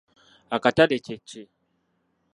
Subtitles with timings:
[0.55, 1.41] Akatale kye ki?